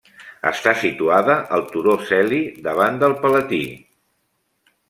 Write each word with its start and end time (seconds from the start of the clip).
Està 0.51 0.71
situada 0.83 1.35
al 1.57 1.67
turó 1.75 1.95
Celi, 2.07 2.41
davant 2.71 3.01
del 3.05 3.15
Palatí. 3.27 3.61